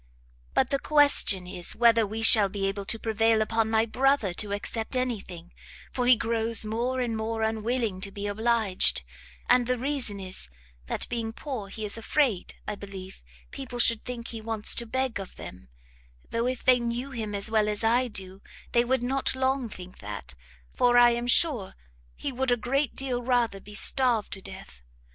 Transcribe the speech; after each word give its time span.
"But 0.55 0.71
the 0.71 0.79
question 0.79 1.45
is 1.45 1.75
whether 1.75 2.07
we 2.07 2.23
shall 2.23 2.49
be 2.49 2.65
able 2.65 2.85
to 2.85 2.97
prevail 2.97 3.39
upon 3.39 3.69
my 3.69 3.85
brother 3.85 4.33
to 4.33 4.51
accept 4.51 4.95
any 4.95 5.19
thing, 5.19 5.53
for 5.91 6.07
he 6.07 6.15
grows 6.15 6.65
more 6.65 6.99
and 7.01 7.15
more 7.15 7.43
unwilling 7.43 8.01
to 8.01 8.11
be 8.11 8.25
obliged, 8.25 9.03
and 9.47 9.67
the 9.67 9.77
reason 9.77 10.19
is, 10.19 10.49
that 10.87 11.07
being 11.07 11.31
poor, 11.31 11.67
he 11.67 11.85
is 11.85 11.99
afraid, 11.99 12.55
I 12.67 12.73
believe, 12.73 13.21
people 13.51 13.77
should 13.77 14.03
think 14.03 14.29
he 14.29 14.41
wants 14.41 14.73
to 14.73 14.87
beg 14.87 15.19
of 15.19 15.35
them: 15.35 15.69
though 16.31 16.47
if 16.47 16.63
they 16.63 16.79
knew 16.79 17.11
him 17.11 17.35
as 17.35 17.51
well 17.51 17.69
as 17.69 17.83
I 17.83 18.07
do, 18.07 18.41
they 18.71 18.83
would 18.83 19.03
not 19.03 19.35
long 19.35 19.69
think 19.69 19.99
that, 19.99 20.33
for 20.73 20.97
I 20.97 21.11
am 21.11 21.27
sure 21.27 21.75
he 22.15 22.31
would 22.31 22.49
a 22.49 22.57
great 22.57 22.95
deal 22.95 23.21
rather 23.21 23.59
be 23.61 23.75
starved 23.75 24.33
to 24.33 24.41
death. 24.41 24.81